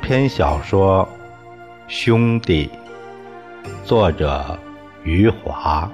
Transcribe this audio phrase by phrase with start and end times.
[0.00, 1.06] 篇小说
[1.92, 2.68] 《兄弟》，
[3.86, 4.58] 作者
[5.04, 5.88] 余华，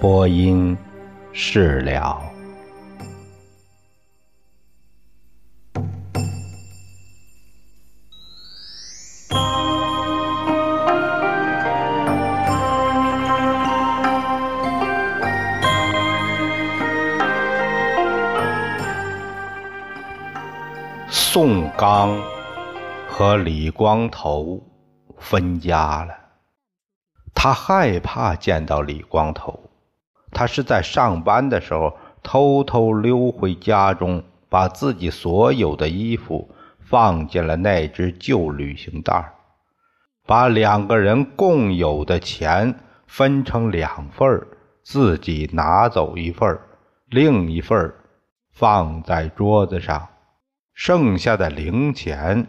[0.00, 0.76] 播音
[1.32, 2.20] 释了。
[21.08, 22.16] 宋刚
[23.16, 24.60] 和李光头
[25.18, 26.16] 分家了。
[27.32, 29.70] 他害怕见到李光头，
[30.32, 39.32] 他是在上班的时候偷偷溜回家中，把自己所有的衣服放进了那只旧旅行袋，
[40.26, 44.44] 把两个人共有的钱分成两份
[44.82, 46.58] 自己拿走一份
[47.06, 47.94] 另一份
[48.50, 50.08] 放在桌子上。
[50.72, 52.48] 剩下的零钱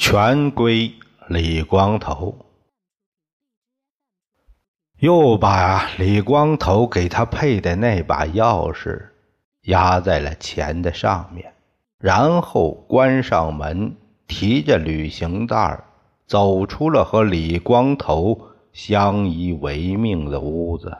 [0.00, 0.94] 全归
[1.26, 2.46] 李光头，
[5.00, 9.08] 又把李光头给他配的那把钥匙
[9.62, 11.52] 压在了钱的上面，
[11.98, 13.96] 然后关上门，
[14.28, 15.82] 提着旅行袋
[16.28, 18.40] 走出了和李光头
[18.72, 20.96] 相依为命的屋子。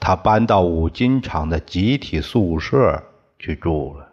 [0.00, 3.00] 他搬到五金厂的集体宿舍
[3.38, 4.08] 去住了。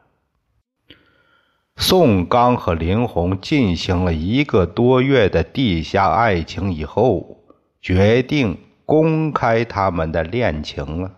[1.78, 7.44] 宋刚和林红进行了一个多月的地下爱情以后，
[7.82, 11.12] 决定公开他们的恋情了。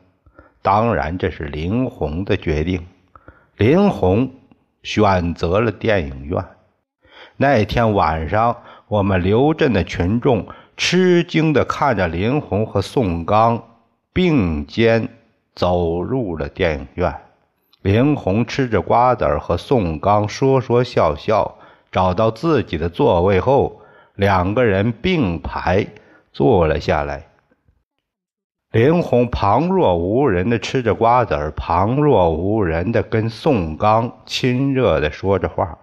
[0.64, 2.86] 当然，这是林红的决定。
[3.56, 4.32] 林红
[4.82, 6.44] 选择了电影院。
[7.38, 8.58] 那天晚上，
[8.88, 13.64] 我们刘镇的群众吃惊地看着林红和宋刚
[14.12, 15.08] 并肩
[15.54, 17.16] 走入了电影院。
[17.82, 21.56] 林红吃着瓜子儿，和宋刚说说笑笑。
[21.90, 23.82] 找到自己的座位后，
[24.16, 25.88] 两个人并排
[26.34, 27.26] 坐了下来。
[28.72, 35.78] 林红旁若无人的吃着瓜子儿，旁若无人的跟宋刚亲热的说着话。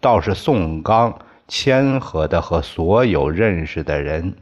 [0.00, 1.18] 倒是宋刚
[1.48, 4.36] 谦和的和所有认识的人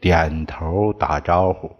[0.00, 1.70] 点头打招呼。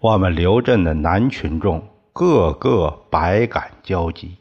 [0.00, 1.80] 我们刘镇的男群众。
[2.16, 4.38] 个个百感交集。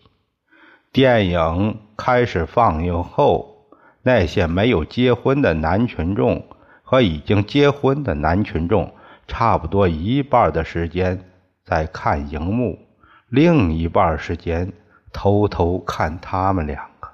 [0.94, 3.68] 电影开始放映后，
[4.02, 6.46] 那些没有结婚的男群众
[6.84, 8.94] 和已经结婚的男群众，
[9.28, 11.30] 差不多一半的时间
[11.66, 12.80] 在看荧幕，
[13.28, 14.72] 另一半时间
[15.12, 17.10] 偷偷看他们两个。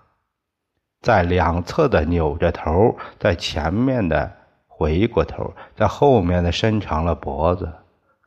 [1.02, 4.32] 在两侧的扭着头，在前面的
[4.68, 7.68] 回过头，在后面的伸长了脖子。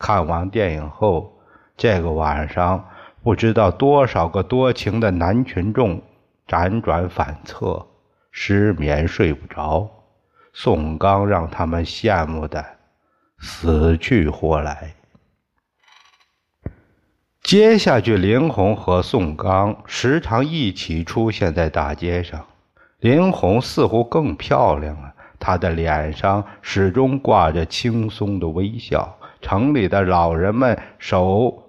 [0.00, 1.30] 看完电影后。
[1.76, 2.88] 这个晚上，
[3.22, 6.00] 不知道多少个多情的男群众
[6.46, 7.84] 辗转反侧，
[8.30, 9.90] 失眠睡不着。
[10.52, 12.64] 宋刚让他们羡慕的
[13.40, 14.94] 死去活来。
[17.42, 22.46] 接下去，林红和宋刚时常一起出现在大街上。
[23.00, 29.18] 林红似乎更漂亮了，她的脸上始终挂着轻松的微笑。
[29.42, 31.62] 城里的老人们手。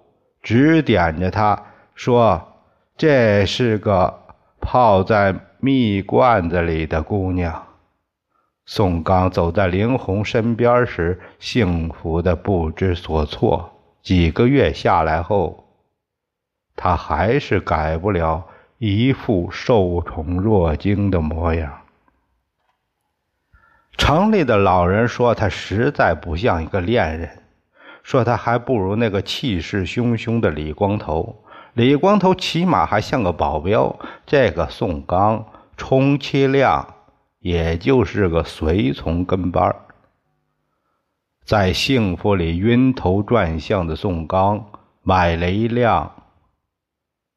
[0.45, 1.59] 指点着他
[1.95, 2.59] 说
[2.95, 4.19] ：“这是个
[4.61, 7.65] 泡在蜜罐子里的姑娘。”
[8.67, 13.71] 宋刚走在林红身边时，幸福的不知所措。
[14.03, 15.65] 几个月下来后，
[16.75, 18.45] 他还是改不了
[18.77, 21.81] 一副受宠若惊的模样。
[23.97, 27.44] 城里的老人说他实在不像一个恋人。
[28.05, 31.43] 说他还不如那个气势汹汹的李光头，
[31.73, 33.97] 李光头起码还像个保镖，
[34.27, 35.43] 这个宋刚
[35.75, 36.87] 充其量
[37.39, 39.75] 也就是个随从跟班儿
[41.43, 44.63] 在幸福里晕头转向的宋刚
[45.01, 46.11] 买了一辆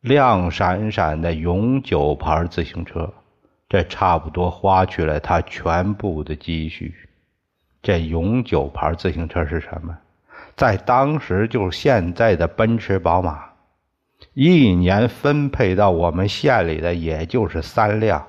[0.03, 3.11] 亮闪闪的永久牌自行车，
[3.71, 6.95] 这差不多花去了他全部的积蓄。
[7.81, 9.97] 这永久牌自行车是什么？
[10.59, 13.45] 在当时，就是现在的奔驰、宝马，
[14.35, 18.27] 一年分配到我们县里的也就是三辆。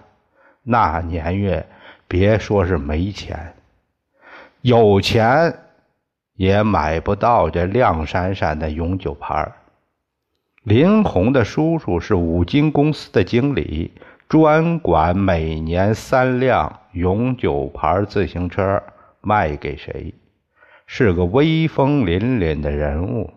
[0.62, 1.66] 那年月，
[2.08, 3.56] 别说是没钱，
[4.62, 5.52] 有钱
[6.36, 9.52] 也买不到这亮闪闪的永久牌。
[10.62, 13.92] 林红的叔叔是五金公司的经理，
[14.28, 18.84] 专管每年三辆永久牌自行车
[19.20, 20.14] 卖给谁。
[20.92, 23.32] 是个威风凛凛的人物，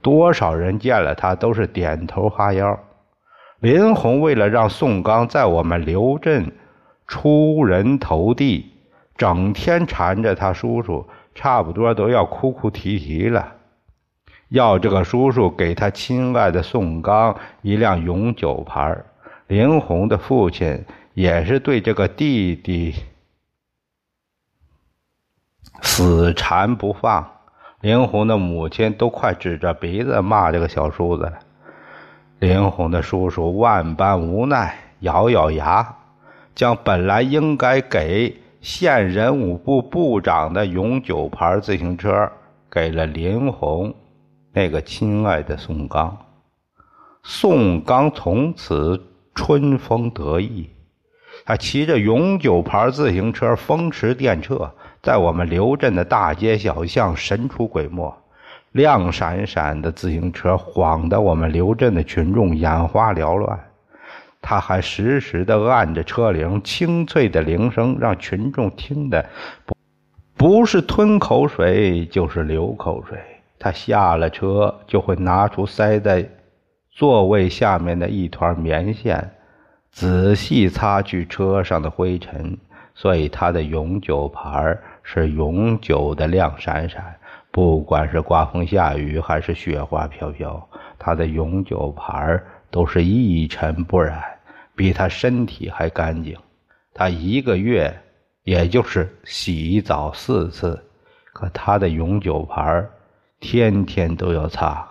[0.00, 2.78] 多少人见了他都是点头哈腰。
[3.58, 6.52] 林红为了让宋刚在我们刘镇
[7.08, 8.70] 出人头地，
[9.16, 11.04] 整天缠着他叔叔，
[11.34, 13.54] 差不多都要哭哭啼啼了，
[14.50, 18.96] 要这个叔叔给他亲爱的宋刚一辆永久牌。
[19.48, 22.94] 林红的父亲也是对这个弟弟
[25.82, 27.30] 死缠不放。
[27.80, 31.34] 林红的母亲都快指着鼻子骂这个小叔子了。
[32.38, 35.96] 林红的叔叔万般无奈，咬咬牙，
[36.54, 42.30] 将本来应该给县人武部部长的永久牌自行车
[42.70, 43.94] 给了林红
[44.52, 46.16] 那个亲爱的宋刚。
[47.22, 49.02] 宋刚从此
[49.34, 50.70] 春风得意，
[51.44, 54.70] 他骑着永久牌自行车风驰电掣，
[55.04, 58.12] 在我们刘镇的大街小巷神出鬼没。
[58.72, 63.60] 亮闪闪的自行车晃得我们刘镇的群众眼花缭乱，
[64.42, 69.24] 他还时时的按着车铃，清脆的铃声让群众听得
[69.64, 69.74] 不
[70.36, 73.18] 不是吞口水就是流口水。
[73.58, 76.28] 他下了车就会拿出塞在
[76.90, 79.30] 座位下面的一团棉线，
[79.92, 82.58] 仔细擦去车上的灰尘，
[82.94, 87.14] 所以他的永久牌是永久的亮闪闪。
[87.52, 90.68] 不管是刮风下雨还是雪花飘飘，
[90.98, 94.20] 他的永久牌都是一尘不染，
[94.74, 96.36] 比他身体还干净。
[96.92, 97.96] 他一个月
[98.42, 100.82] 也就是洗澡四次，
[101.32, 102.84] 可他的永久牌
[103.38, 104.84] 天天都要擦。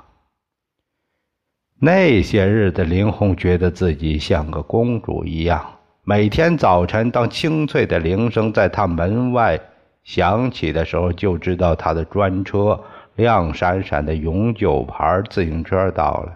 [1.81, 5.61] 那些日子，林红觉得自己像个公主一样，
[6.05, 9.59] 每天早晨，当清脆的铃声在他门外。
[10.03, 12.79] 响起的时候，就知道他的专车
[13.15, 16.33] 亮闪闪的永久牌自行车到了。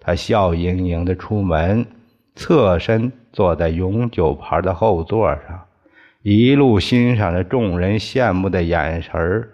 [0.00, 1.86] 他笑盈盈的出门，
[2.34, 5.60] 侧身坐在永久牌的后座上，
[6.22, 9.48] 一路欣赏着众人羡慕的眼神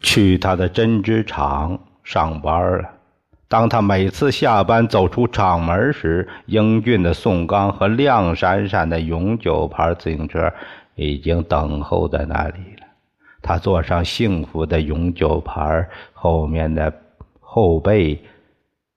[0.00, 2.90] 去他的针织厂上班了。
[3.48, 10.52] 当他每次下班走出厂门时，英俊的宋刚和亮闪闪的永久牌自行车
[10.94, 12.83] 已经等候在那里了。
[13.46, 16.90] 他坐上幸福的永久牌，后面的
[17.40, 18.18] 后背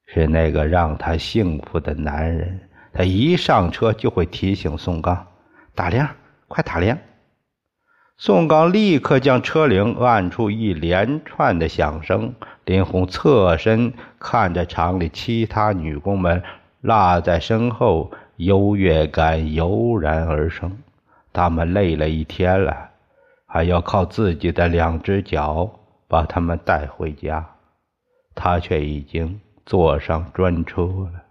[0.06, 2.58] 是那个让他幸福的男人。
[2.94, 5.28] 他一上车就会提醒宋刚
[5.76, 6.08] ：“打铃，
[6.48, 6.98] 快打铃！”
[8.18, 12.34] 宋刚立刻将车铃按出一连串的响声。
[12.64, 16.42] 林红侧身看着厂里其他女工们
[16.80, 20.78] 落在身后，优越感油然而生。
[21.34, 22.87] 他们累了一天了。
[23.57, 25.68] 还要靠自己的两只脚
[26.07, 27.44] 把他们带回家，
[28.36, 31.24] 他却已经坐上专车了。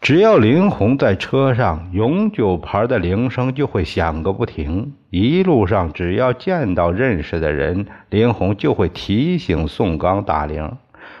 [0.00, 4.94] 只要林红在车上，永久牌的铃声就会响个不停。
[5.10, 10.72] 一路上，只要见到认识的人，林红就会提醒宋刚打铃。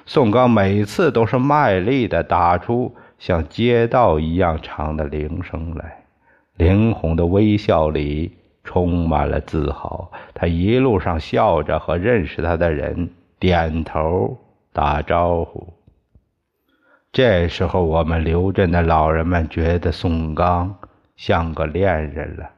[0.06, 6.04] 宋刚每次都是卖力的打出像街道一样长的铃声来。
[6.56, 8.38] 林红的微笑里。
[8.64, 14.38] 充满了自豪，他一路上笑着和认识他的人点头
[14.72, 15.72] 打招呼。
[17.12, 20.74] 这时候，我们刘镇的老人们觉得宋刚
[21.16, 22.50] 像个恋人了。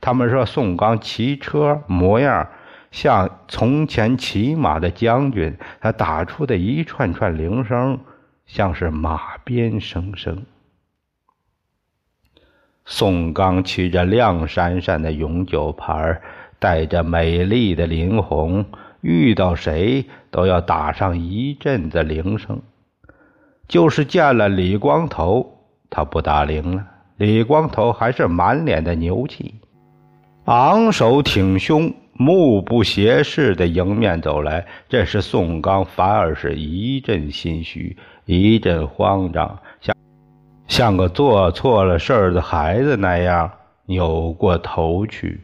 [0.00, 2.48] 他们说，宋刚骑车模样
[2.90, 7.98] 像从前骑马的将军，他打出的一串串铃声
[8.46, 10.42] 像是马鞭声声。
[12.90, 16.18] 宋刚骑着亮闪闪的永久牌，
[16.58, 18.64] 带着美丽的林红，
[19.02, 22.62] 遇到谁都要打上一阵子铃声。
[23.68, 25.58] 就是见了李光头，
[25.90, 26.86] 他不打铃了。
[27.18, 29.56] 李光头还是满脸的牛气，
[30.46, 34.66] 昂首挺胸，目不斜视的迎面走来。
[34.88, 39.58] 这时宋刚反而是一阵心虚，一阵慌张，
[40.68, 40.96] 像。
[40.96, 43.50] 个做错了事儿的孩子那样
[43.86, 45.40] 扭过头去，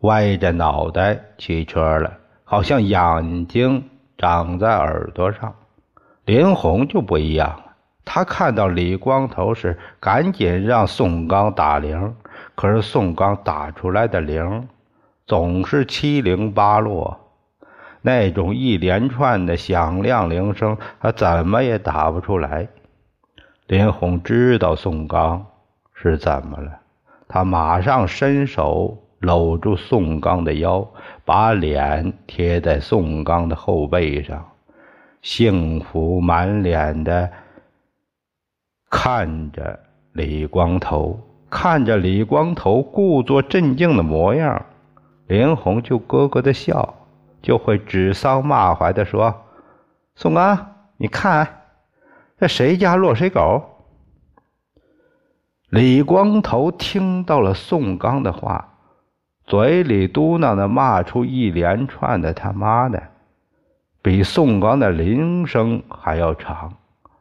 [0.00, 2.12] 歪着脑袋骑车了，
[2.44, 3.84] 好像眼睛
[4.16, 5.54] 长在耳朵上。
[6.24, 7.72] 林红就不一样了，
[8.04, 12.14] 他看到李光头时，赶紧让宋刚打铃，
[12.54, 14.68] 可是宋刚打出来的铃
[15.26, 17.18] 总是七零八落，
[18.02, 22.68] 那种一连串的响亮铃声，他怎么也打不出来。
[23.66, 25.44] 林红知道宋刚
[25.92, 26.78] 是怎么了，
[27.26, 30.88] 他马上伸手搂住宋刚的腰，
[31.24, 34.46] 把脸贴在宋刚的后背上，
[35.20, 37.28] 幸福满脸的
[38.88, 39.80] 看着
[40.12, 41.18] 李光头，
[41.50, 44.64] 看着李光头故作镇静的模样，
[45.26, 46.94] 林红就咯咯的笑，
[47.42, 49.34] 就会指桑骂槐的说
[50.14, 50.56] ：“宋刚，
[50.98, 51.62] 你看，
[52.38, 53.62] 这谁家落水狗？”
[55.70, 58.74] 李光头听到了宋刚的话，
[59.46, 63.02] 嘴里嘟囔的骂出一连串的“他妈的”，
[64.00, 66.74] 比宋刚的铃声还要长。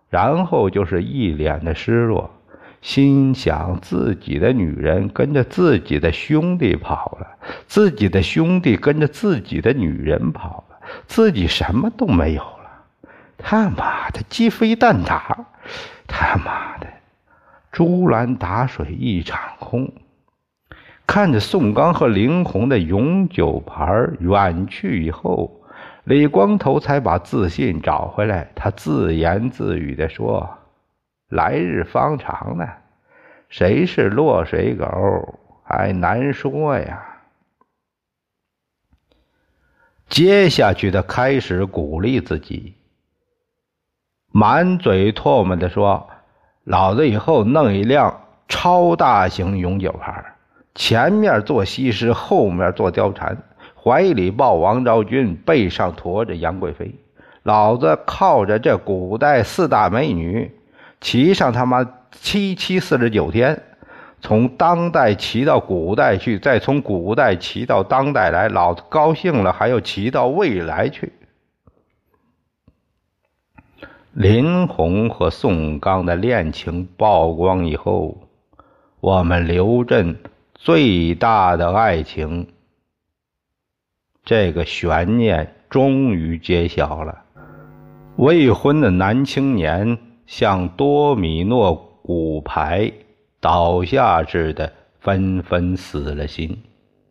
[0.09, 2.29] 然后就是一脸的失落，
[2.79, 7.27] 心想自己的女人跟着自己的兄弟跑了，
[7.67, 12.43] 自己的兄弟跟着自己的女人跑了，自己什么都没有。
[13.47, 15.45] 他妈的，鸡飞蛋打！
[16.07, 16.87] 他妈的，
[17.71, 19.93] 竹篮打水一场空。
[21.05, 23.85] 看着宋刚和林红的永久牌
[24.19, 25.61] 远去以后。
[26.05, 30.57] 李光头才把自信找回来，他自言自语地说
[31.29, 32.67] ：“来日方长呢，
[33.49, 37.21] 谁是落水狗还难说呀。”
[40.09, 42.75] 接下去，他开始鼓励自己，
[44.37, 46.09] 满嘴唾沫地说
[46.65, 50.25] ：“老子以后弄一辆超大型永久牌，
[50.73, 53.37] 前面坐西施，后面坐貂蝉。”
[53.81, 56.93] 怀里抱王昭君，背上驮着杨贵妃，
[57.43, 60.51] 老子靠着这古代四大美女，
[60.99, 63.57] 骑上他妈七七四十九天，
[64.19, 71.13] 从当代骑到古代去，再从古代骑到当代来，老子高兴了还要骑到未来去。
[74.15, 78.17] 林红和宋刚的恋情曝光以后，
[79.01, 80.15] 我们刘镇
[80.53, 82.47] 最大的爱情。
[84.23, 87.23] 这个悬念终于揭晓了。
[88.15, 92.89] 未婚的男青年像多米诺骨牌
[93.41, 96.57] 倒下似的，纷纷死了心。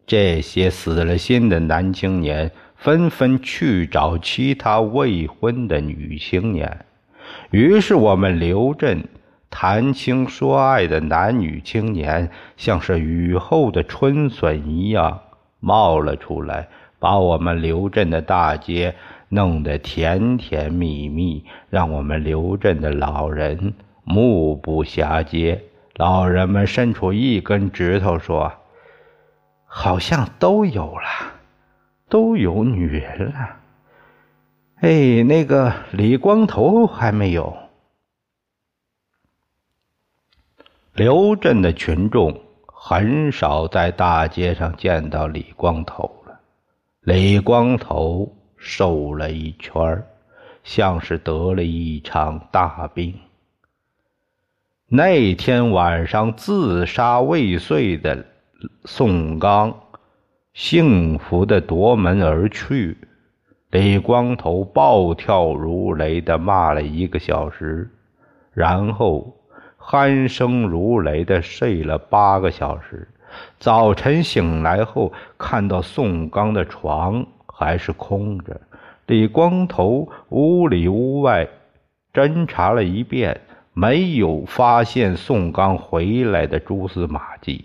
[0.06, 6.86] 这些死了心的男青年纷纷去找其他未婚的女青年。
[7.50, 9.04] 于是，我们刘镇
[9.50, 15.20] 谈情说爱的男女青年，像是雨后的春笋一样
[15.60, 16.68] 冒了出来。
[17.00, 18.94] 把我们刘镇的大街
[19.28, 23.74] 弄得甜甜蜜蜜，让我们刘镇的老人
[24.04, 25.60] 目不暇接。
[25.96, 28.50] 老人们伸出一根指头说
[29.66, 31.34] ：“好像都有了，
[32.08, 33.56] 都有女人了。”
[34.84, 37.56] 哎，那个李光头还没有。
[40.92, 46.38] 刘镇的群众很少在大街上见到李光头了。
[47.00, 50.04] 李光头瘦了一圈
[50.64, 53.18] 像是得了一场大病。
[54.86, 58.22] 那天晚上自杀未遂的
[58.84, 59.74] 宋刚，
[60.52, 62.98] 幸福的夺门而去。
[63.74, 67.90] 李光头暴跳如雷的骂了一个小时，
[68.52, 69.36] 然后
[69.80, 73.08] 鼾声如雷的睡了八个小时。
[73.58, 78.60] 早晨醒来后，看到宋刚的床还是空着。
[79.06, 81.48] 李光头屋里屋外
[82.12, 83.40] 侦查了一遍，
[83.72, 87.64] 没有发现宋刚回来的蛛丝马迹，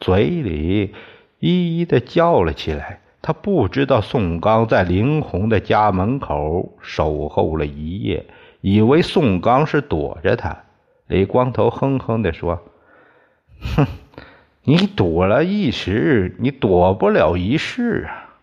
[0.00, 0.94] 嘴里
[1.40, 2.99] 一一的叫了起来。
[3.22, 8.26] 他不知道宋刚在林红的家门口守候了一夜，
[8.60, 10.64] 以为宋刚是躲着他。
[11.06, 12.62] 李光头哼哼地说
[13.76, 13.86] ：“哼。”
[14.62, 18.36] 你躲了一时，你躲不了一世啊！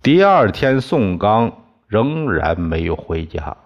[0.00, 3.56] 第二天，宋刚仍然没有回家。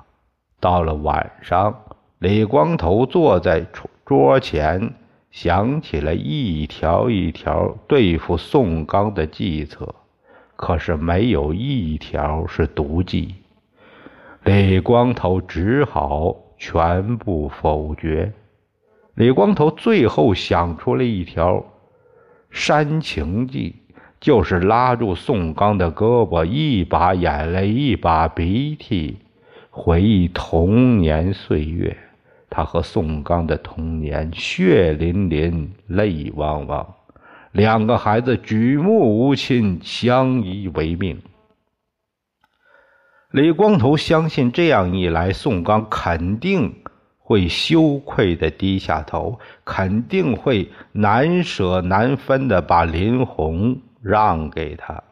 [0.59, 1.83] 到了晚上，
[2.19, 3.67] 李光头坐在
[4.07, 4.95] 桌前，
[5.37, 9.95] 想起了一条一条对付宋刚的计策，
[10.57, 13.35] 可是没有一条是毒计。
[14.45, 18.33] 李光头只好全部否决。
[19.15, 21.63] 李光头最后想出了一条
[22.51, 23.77] 煽情计，
[24.19, 29.19] 就是拉住宋刚的胳膊，一把眼泪一把鼻涕，
[29.69, 31.95] 回忆童年岁月。
[32.57, 36.95] 他和宋刚的童年血淋淋、泪汪汪，
[37.53, 41.21] 两个孩子举目无亲，相依为命。
[43.31, 46.77] 李光头相信，这样一来，宋刚肯定。
[47.19, 55.03] 会羞愧的低下头，肯定会难舍难分的把林红让给他。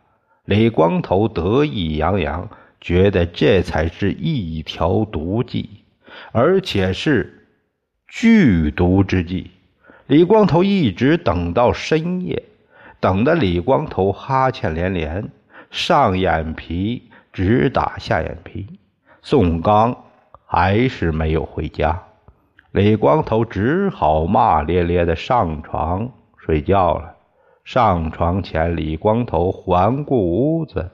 [0.47, 2.49] 李光头得意洋洋，
[2.81, 5.84] 觉得这才是一条毒计。
[6.33, 7.47] 而且是
[8.09, 9.51] 剧毒之计。
[10.07, 12.43] 李光头一直等到深夜，
[13.01, 15.31] 等得李光头哈欠连连，
[15.71, 18.79] 上眼皮直打下眼皮。
[19.23, 20.05] 宋刚
[20.45, 22.03] 还是没有回家，
[22.73, 27.15] 李光头只好骂咧咧的上床睡觉了。
[27.65, 30.91] 上床前，李光头环顾屋子，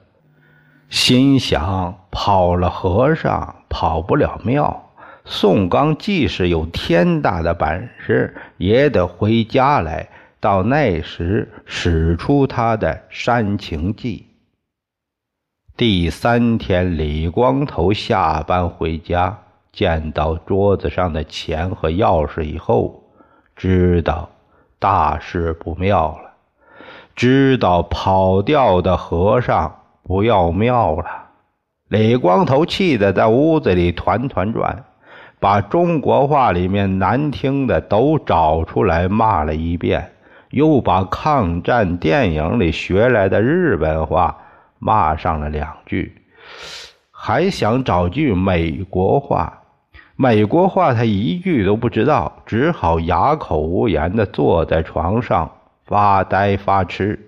[0.87, 4.90] 心想：跑了和尚跑不了庙。
[5.23, 10.09] 宋刚即使有天大的本事，也得回家来，
[10.39, 14.27] 到那时使出他的煽情计。
[15.77, 19.39] 第三天，李光头下班回家，
[19.71, 23.03] 见到桌子上的钱和钥匙以后，
[23.55, 24.29] 知道
[24.79, 26.31] 大事不妙了。
[27.15, 31.29] 知道跑掉的和尚不要庙了，
[31.89, 34.83] 李光头气得在屋子里团团转，
[35.41, 40.11] 把中国话里面难听的都找出来骂了一遍，
[40.51, 44.37] 又把抗战电影里学来的日本话
[44.77, 46.13] 骂上了两句，
[47.09, 49.63] 还想找句美国话，
[50.15, 55.49] 美国话他一句都不知道，只好哑口无言的坐在床上。
[55.83, 57.19] 发呆发痴，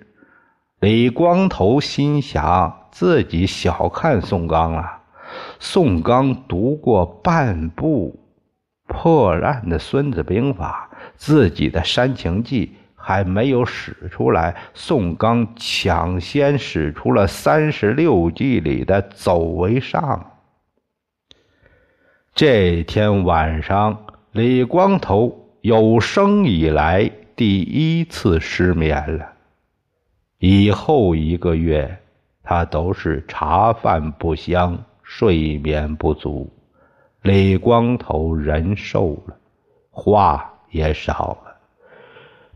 [0.79, 5.00] 李光头心想自己小看宋刚了。
[5.59, 8.19] 宋刚读过半部
[8.87, 20.31] 破烂的《孙子兵法》，自己的煽情计还没有使出来，宋刚抢先使出了三十六计里的走为上。
[22.33, 27.11] 这天晚上，李光头有生以来。
[27.35, 29.27] 第一次失眠了，
[30.37, 32.00] 以后一个月
[32.43, 36.51] 他都是茶饭不香，睡眠不足。
[37.22, 39.35] 李光头人瘦了，
[39.92, 41.55] 话也少了，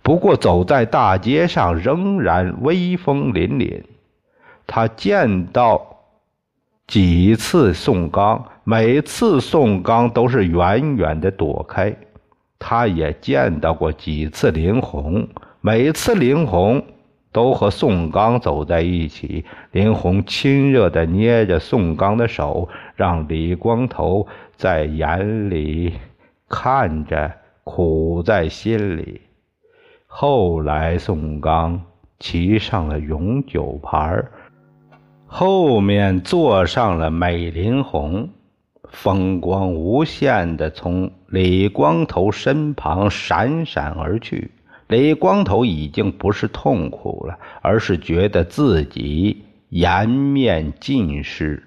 [0.01, 3.83] 不过走在大街上仍然威风凛凛。
[4.65, 5.99] 他见到
[6.87, 11.95] 几次宋刚，每次宋刚都是远远的躲开。
[12.59, 15.29] 他也见到过几次林红，
[15.61, 16.83] 每次林红
[17.31, 19.45] 都和宋刚走在一起。
[19.71, 25.93] 林红亲热地捏着宋刚的手，让李光头在眼里
[26.49, 27.31] 看着，
[27.63, 29.21] 苦在心里。
[30.05, 31.81] 后来，宋刚
[32.19, 34.23] 骑上了永久牌，
[35.25, 38.29] 后面坐上了美林红。
[38.89, 44.49] 风光无限的从李光头身旁闪闪而去。
[44.87, 51.63] 李光头已经不是痛苦了，而是觉得自己颜面尽失。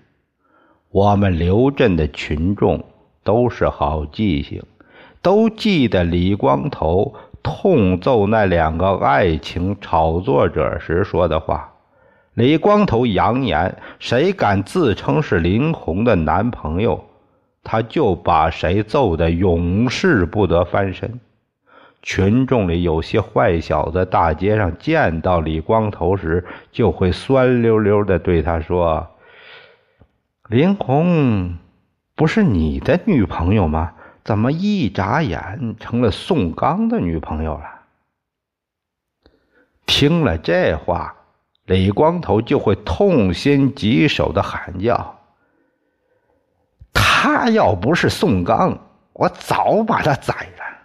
[0.90, 2.82] 我们刘镇的群众
[3.22, 4.62] 都是好记性，
[5.20, 11.72] 都记得李光头痛揍那两个爱情炒作者时说的话。
[12.34, 17.04] 李光头扬言：谁敢自称是林红的男朋友？
[17.62, 21.20] 他就把谁揍得永世不得翻身。
[22.02, 29.06] 群众里有些坏小子，大街上见到李光头时，就会酸溜溜的对他说
[30.48, 31.58] ：“林红
[32.14, 33.92] 不是你的女朋友吗？
[34.24, 37.64] 怎么一眨眼成了宋刚的女朋友了？”
[39.86, 41.14] 听了这话，
[41.66, 45.18] 李光头就会痛心疾首的喊叫。
[46.94, 48.78] 他要不是宋刚，
[49.12, 50.79] 我早把他宰了，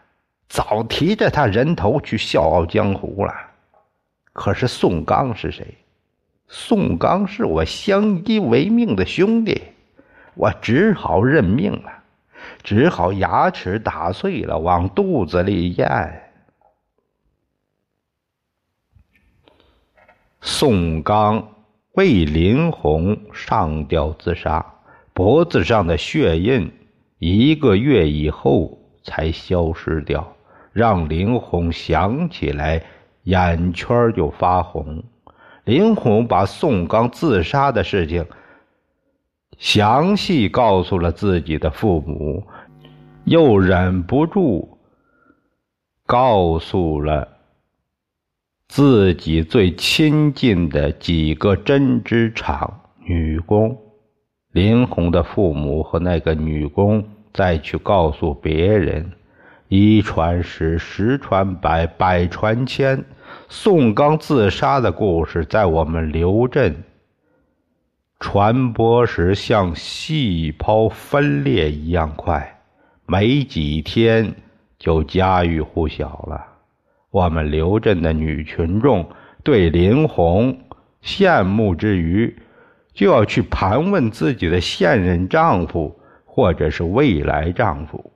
[0.56, 3.34] 早提着他人头去笑傲江湖了。
[4.32, 5.76] 可是宋刚是谁？
[6.48, 9.62] 宋刚是我相依为命的兄弟，
[10.34, 11.92] 我只好认命了，
[12.64, 16.22] 只好牙齿打碎了往肚子里咽。
[20.40, 21.50] 宋刚
[21.94, 24.66] 为林红上吊自杀。
[25.12, 26.72] 脖子上的血印
[27.20, 30.35] 一个月以后才消失掉，
[30.76, 32.84] 让林红想起来
[33.24, 35.02] 眼圈就发红。
[35.64, 38.26] 林红把宋刚自杀的事情
[39.58, 42.44] 详细告诉了自己的父母，
[43.24, 44.78] 又忍不住
[46.06, 47.26] 告诉了
[48.68, 53.78] 自己最亲近的几个针织厂女工。
[54.52, 57.02] 林红的父母和那个女工
[57.34, 59.10] 再去告诉别人，
[59.68, 63.04] 一传十，十传百，百传千。
[63.50, 66.84] 宋刚自杀的故事在我们刘镇
[68.20, 72.62] 传播时，像细胞分裂一样快。
[73.08, 74.34] 没几天
[74.78, 76.46] 就家喻户晓了。
[77.10, 79.08] 我们刘镇的女群众
[79.44, 80.60] 对林红
[81.04, 82.36] 羡慕之余，
[82.94, 88.12] 就要去盘问自己的现任丈夫或者是未来丈夫：“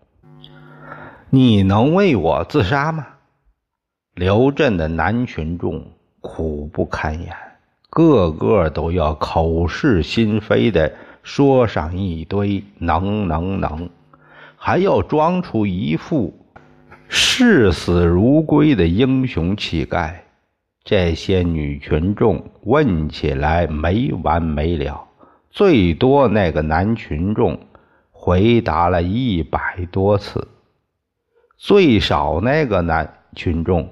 [1.31, 3.05] 你能为我自杀吗？”
[4.15, 5.85] 刘镇的男群众
[6.21, 7.33] 苦不堪言，
[7.89, 10.91] 个个都要口是心非的
[11.23, 13.89] 说上一堆“能能能”，
[14.57, 16.33] 还要装出一副
[17.07, 20.25] 视死如归的英雄气概。
[20.83, 25.07] 这些女群众问起来没完没了，
[25.51, 27.59] 最多那个男群众
[28.11, 30.47] 回答了一百多次，
[31.59, 33.87] 最少那个男群众。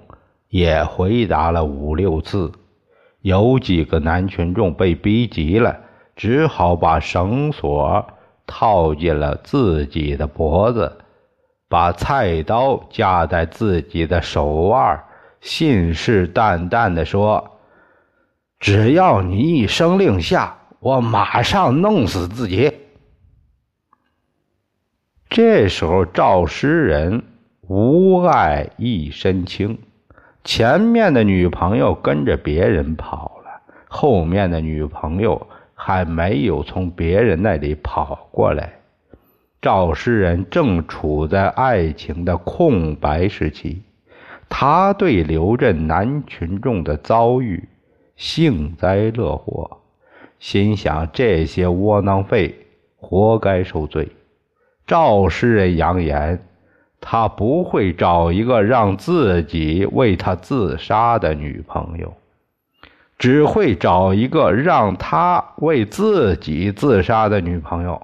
[0.49, 2.49] 也回答了五六次，
[3.19, 5.77] 有几个男群众被逼急了，
[6.15, 8.07] 只好把绳索
[8.45, 10.99] 套进了自己的脖子，
[11.67, 15.03] 把菜刀架在自己的手腕，
[15.41, 17.59] 信誓旦旦地说
[18.57, 22.73] ：“只要你一声令下，我马上弄死自己。”
[25.29, 27.21] 这时候，赵诗人
[27.67, 29.77] 无碍一身轻。
[30.45, 38.71] 前面的女朋友跟着别人跑了，后面的女朋友还没有从别人那里跑过来。
[39.61, 43.81] 赵诗人正处在爱情的空白时期，
[44.47, 47.67] 他对刘镇男群众的遭遇
[48.15, 49.79] 幸灾乐祸，
[50.39, 52.55] 心想这些窝囊废
[52.95, 54.07] 活该受罪。
[54.85, 56.41] 赵诗人扬言。
[56.99, 62.13] 他不会找一个让自己为他自杀的女朋友，
[63.17, 68.01] 只会找一个让他为自己自杀的女朋友。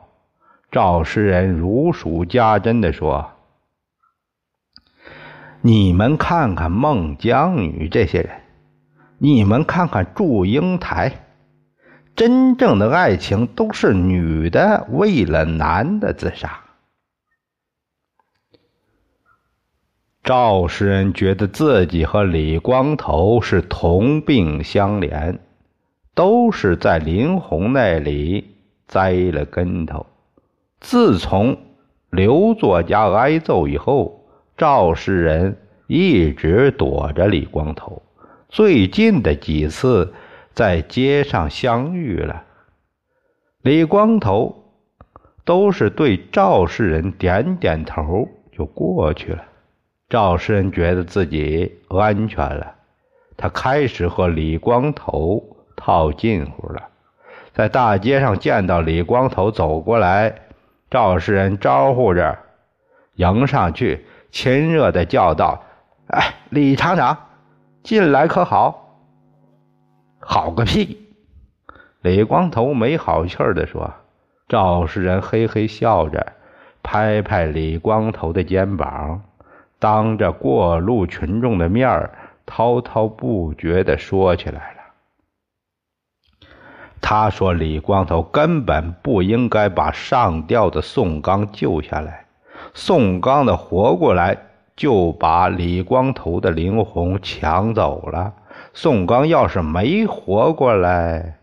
[0.72, 3.30] 赵诗人如数家珍地说
[5.62, 8.30] ：“你们看看孟姜女这些人，
[9.18, 11.12] 你们看看祝英台，
[12.16, 16.60] 真正的爱情都是女的为了男的自杀。”
[20.24, 25.38] 赵诗人觉得自己和李光头是同病相怜，
[26.16, 28.56] 都是在林红那里
[28.88, 30.06] 栽了跟头。
[30.80, 31.58] 自从
[32.10, 35.58] 刘作家挨揍以后，赵诗人
[35.88, 38.02] 一直躲着李光头。
[38.48, 40.14] 最近的几次
[40.54, 42.44] 在街上相遇了，
[43.62, 44.56] 李光头
[45.44, 49.44] 都是对赵诗人点点头就过去了。
[50.14, 52.76] 赵诗人觉得自己安全了，
[53.36, 56.84] 他开始和李光头套近乎了。
[57.52, 60.36] 在大街上见到李光头走过来，
[60.92, 62.38] 赵诗人招呼着，
[63.16, 65.64] 迎上去，亲热的叫道
[66.14, 67.18] ：“哎，李厂长，
[67.82, 69.00] 进来可好
[70.22, 71.10] ？”“好个屁！”
[72.02, 73.92] 李光头没好气儿的说。
[74.48, 76.34] 赵诗人嘿嘿笑着，
[76.84, 79.24] 拍拍李光头的肩膀。
[79.84, 86.48] 当着过路群众的面儿，滔滔不绝地说起来了。
[87.02, 92.28] 他说：“李光头根本不应该把上吊的宋刚救下来，
[92.74, 94.38] 宋刚的活过来
[94.78, 98.34] 就把李光头的灵魂抢走了。
[98.74, 101.40] 宋刚要是没活过来，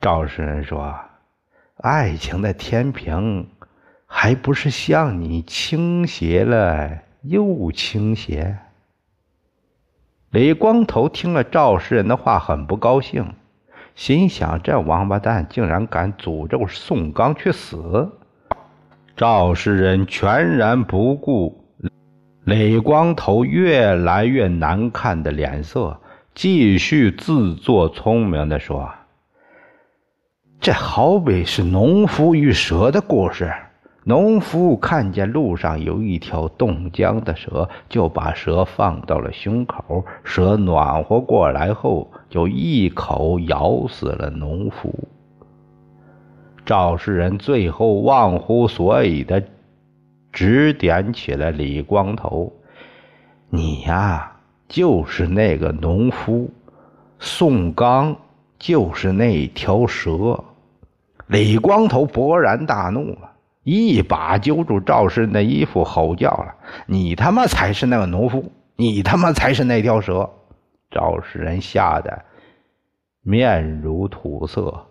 [0.00, 0.92] 赵世仁说，
[1.76, 3.48] 爱情的天平。”
[4.18, 8.56] 还不是向你倾斜了又倾斜。
[10.30, 13.34] 李光头听了赵世仁的话，很不高兴，
[13.94, 18.10] 心想：这王八蛋竟然敢诅咒宋刚去死！
[19.14, 21.66] 赵世仁全然不顾
[22.44, 26.00] 李光头越来越难看的脸色，
[26.34, 28.90] 继续自作聪明的说
[30.58, 33.52] ：“这好比是农夫与蛇的故事。”
[34.08, 40.04] 农夫看见路上有一条冻僵的蛇，就把蛇放到了胸口。
[40.22, 44.94] 蛇暖和过来后，就一口咬死了农夫。
[46.64, 49.42] 赵世仁最后忘乎所以的
[50.32, 52.52] 指点起了李光头
[53.50, 54.36] ：“你呀，
[54.68, 56.48] 就是那个农夫；
[57.18, 58.14] 宋刚
[58.56, 60.44] 就是那条蛇。”
[61.26, 63.32] 李光头勃然大怒了。
[63.66, 66.54] 一把揪住赵世人的衣服，吼叫了
[66.86, 68.52] ：“你他妈才是那个农夫！
[68.76, 70.30] 你他妈才是那条蛇！”
[70.88, 72.22] 赵世人吓得
[73.22, 74.86] 面如土色，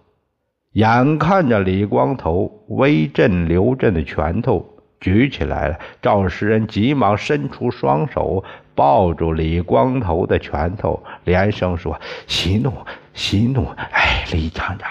[0.73, 4.65] 眼看着李光头威震刘震的拳头
[4.99, 8.43] 举起来了，赵世仁急忙伸出双手
[8.75, 12.73] 抱住李光头的拳头，连声说：“息怒，
[13.15, 13.65] 息怒！
[13.91, 14.87] 哎，李厂长，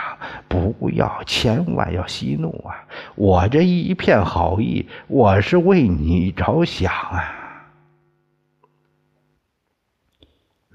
[0.49, 2.83] 不要，千万要息怒啊！
[3.15, 7.33] 我这一片好意，我是为你着想啊！”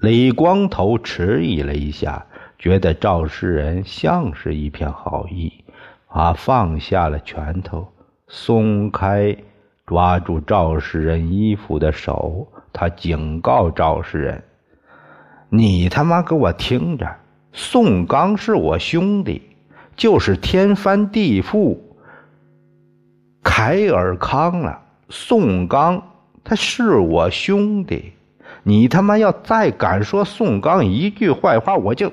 [0.00, 2.24] 李光头迟疑了一下。
[2.58, 5.64] 觉得赵世仁像是一片好意，
[6.08, 7.90] 啊，放下了拳头，
[8.28, 9.34] 松开
[9.86, 14.44] 抓住赵世仁衣服的手，他警告赵世仁
[15.48, 17.16] ：“你他妈给我听着，
[17.52, 19.42] 宋刚是我兄弟，
[19.96, 21.78] 就是天翻地覆，
[23.42, 24.82] 凯尔康了。
[25.08, 26.02] 宋刚
[26.44, 28.12] 他是我兄弟，
[28.62, 32.12] 你他妈要再敢说宋刚一句坏话，我就……”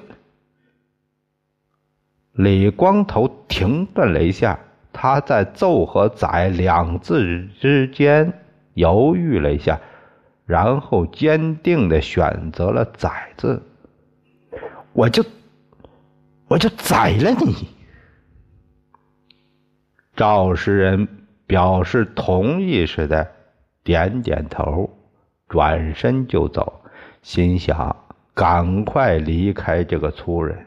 [2.34, 4.60] 李光头停顿了一下，
[4.92, 8.34] 他在“奏”和“宰”两字之间
[8.74, 9.80] 犹豫了一下，
[10.46, 13.62] 然后坚定的选择了“宰”字。
[14.98, 15.24] 我就，
[16.48, 17.68] 我就宰了你。
[20.16, 21.08] 赵世人
[21.46, 23.28] 表示同意似的
[23.84, 24.90] 点点头，
[25.48, 26.82] 转身就走，
[27.22, 27.96] 心想
[28.34, 30.66] 赶快离开这个粗人。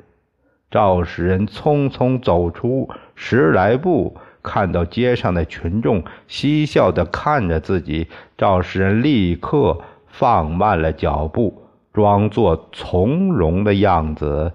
[0.70, 8.06] 赵世人匆匆走出十来步，看到街上的群众嬉笑的看着自己，
[8.38, 14.52] 赵世人立刻放慢了脚步，装作从容的样子，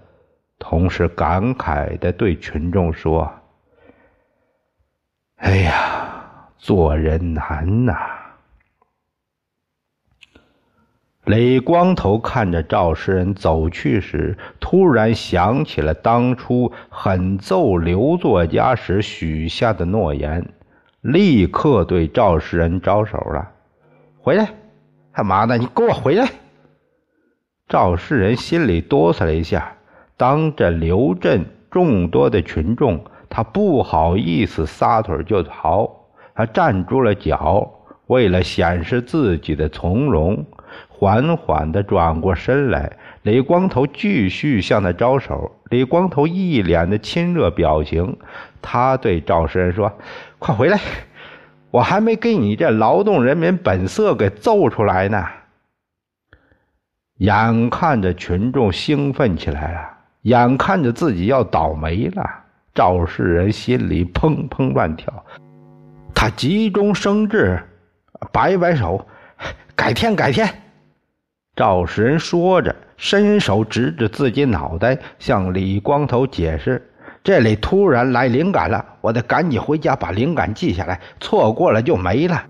[0.58, 3.30] 同时感慨的对群众说
[5.38, 7.94] ：“哎呀，做人难呐！”
[11.26, 20.54] 李光头看着赵世仁走去时，突然想起了当初狠揍刘作家时许下的诺言，
[21.02, 23.52] 立刻对赵世仁招手了
[24.22, 24.54] ：“回来！
[25.12, 26.30] 他妈的，你给我回来！”
[27.68, 29.74] 赵世仁心里哆嗦了一下，
[30.18, 35.90] 当着刘镇众多的群众，他不好意思撒腿就逃，
[36.36, 37.68] 他站住了脚，
[38.06, 40.46] 为了显示自己的从容。
[40.90, 45.52] 缓缓地转过身来，李光头继续向他招手。
[45.70, 48.16] 李光头一脸的亲热表情，
[48.62, 49.92] 他对赵世仁说
[50.38, 50.80] ：“快回来，
[51.72, 55.26] 我还没给你这劳动人民本色给揍出来呢。”
[57.20, 59.90] 眼看着群众兴奋起来了，
[60.24, 62.30] 眼看着自己要倒霉了，
[62.74, 65.26] 赵世仁心里砰砰乱跳。
[66.14, 67.58] 他急中生智，
[68.34, 69.08] 摆摆手
[69.78, 70.46] ：“改天，改天。”
[71.56, 76.86] 赵世仁说着，伸手指指自己脑袋，向李光头解释
[77.24, 82.44] ：“这里突然来灵感了，我得赶紧回家把灵感记下来，错过了就没了。”